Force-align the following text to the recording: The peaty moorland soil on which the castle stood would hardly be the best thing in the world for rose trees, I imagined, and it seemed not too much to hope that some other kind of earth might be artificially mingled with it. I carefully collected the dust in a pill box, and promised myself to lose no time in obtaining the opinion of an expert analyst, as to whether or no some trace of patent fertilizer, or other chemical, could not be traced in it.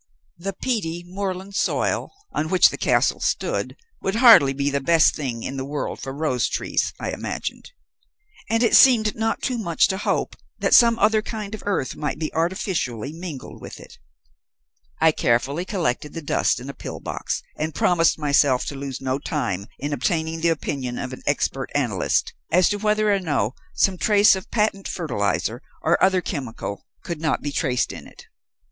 The 0.39 0.53
peaty 0.53 1.03
moorland 1.05 1.53
soil 1.53 2.11
on 2.31 2.49
which 2.49 2.69
the 2.69 2.77
castle 2.79 3.19
stood 3.19 3.75
would 4.01 4.15
hardly 4.15 4.51
be 4.51 4.71
the 4.71 4.79
best 4.81 5.13
thing 5.13 5.43
in 5.43 5.57
the 5.57 5.63
world 5.63 6.01
for 6.01 6.11
rose 6.11 6.49
trees, 6.49 6.91
I 6.99 7.11
imagined, 7.11 7.69
and 8.49 8.63
it 8.63 8.75
seemed 8.75 9.15
not 9.15 9.43
too 9.43 9.59
much 9.59 9.87
to 9.89 9.99
hope 9.99 10.35
that 10.57 10.73
some 10.73 10.97
other 10.97 11.21
kind 11.21 11.53
of 11.53 11.61
earth 11.67 11.95
might 11.95 12.17
be 12.17 12.33
artificially 12.33 13.13
mingled 13.13 13.61
with 13.61 13.79
it. 13.79 13.99
I 14.99 15.11
carefully 15.11 15.65
collected 15.65 16.13
the 16.13 16.23
dust 16.23 16.59
in 16.59 16.67
a 16.67 16.73
pill 16.73 16.99
box, 16.99 17.43
and 17.55 17.75
promised 17.75 18.17
myself 18.17 18.65
to 18.69 18.75
lose 18.75 19.01
no 19.01 19.19
time 19.19 19.67
in 19.77 19.93
obtaining 19.93 20.41
the 20.41 20.49
opinion 20.49 20.97
of 20.97 21.13
an 21.13 21.21
expert 21.27 21.69
analyst, 21.75 22.33
as 22.51 22.69
to 22.69 22.77
whether 22.79 23.13
or 23.13 23.19
no 23.19 23.53
some 23.75 23.99
trace 23.99 24.35
of 24.35 24.49
patent 24.49 24.87
fertilizer, 24.87 25.61
or 25.83 26.01
other 26.03 26.21
chemical, 26.21 26.87
could 27.03 27.21
not 27.21 27.43
be 27.43 27.51
traced 27.51 27.93
in 27.93 28.07
it. 28.07 28.25